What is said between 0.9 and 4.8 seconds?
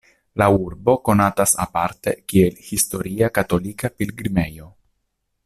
konatas aparte kiel historia katolika pilgrimejo.